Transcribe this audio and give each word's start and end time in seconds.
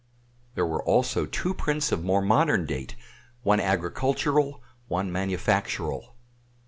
There 0.55 0.65
were 0.65 0.81
also 0.83 1.27
two 1.27 1.53
prints 1.53 1.91
of 1.91 2.03
more 2.03 2.23
modern 2.23 2.65
date, 2.65 2.95
one 3.43 3.59
agricultural, 3.59 4.59
one 4.87 5.11
manufactural. 5.11 6.13